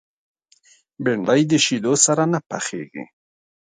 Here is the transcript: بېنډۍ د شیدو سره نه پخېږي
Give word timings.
بېنډۍ 1.03 1.41
د 1.51 1.53
شیدو 1.65 1.93
سره 2.05 2.23
نه 2.31 2.39
پخېږي 2.49 3.03